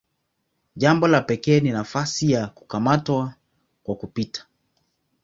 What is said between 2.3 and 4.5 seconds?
ya "kukamata kwa kupita".